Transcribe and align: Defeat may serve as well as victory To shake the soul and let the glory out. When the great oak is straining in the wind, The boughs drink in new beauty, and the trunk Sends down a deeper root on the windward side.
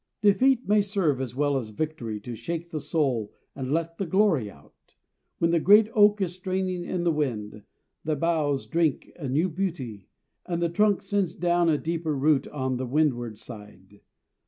Defeat 0.23 0.67
may 0.67 0.81
serve 0.81 1.21
as 1.21 1.35
well 1.35 1.57
as 1.57 1.69
victory 1.69 2.19
To 2.21 2.33
shake 2.33 2.71
the 2.71 2.79
soul 2.79 3.31
and 3.55 3.71
let 3.71 3.99
the 3.99 4.07
glory 4.07 4.49
out. 4.49 4.95
When 5.37 5.51
the 5.51 5.59
great 5.59 5.89
oak 5.93 6.19
is 6.21 6.33
straining 6.33 6.83
in 6.83 7.03
the 7.03 7.11
wind, 7.11 7.61
The 8.03 8.15
boughs 8.15 8.65
drink 8.65 9.09
in 9.15 9.33
new 9.33 9.47
beauty, 9.47 10.07
and 10.43 10.59
the 10.59 10.69
trunk 10.69 11.03
Sends 11.03 11.35
down 11.35 11.69
a 11.69 11.77
deeper 11.77 12.15
root 12.15 12.47
on 12.47 12.77
the 12.77 12.87
windward 12.87 13.37
side. 13.37 14.01